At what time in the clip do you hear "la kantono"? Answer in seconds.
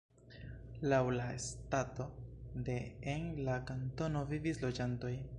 3.49-4.25